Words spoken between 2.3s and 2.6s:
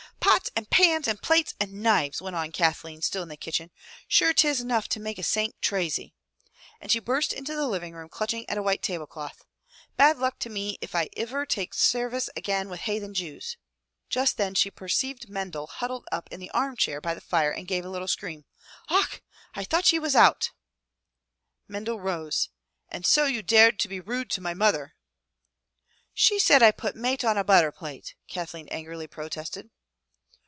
on